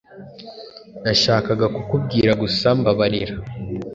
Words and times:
Nashakaga 1.03 1.65
kukubwira 1.75 2.31
gusa 2.41 2.67
mbabarira. 2.79 3.35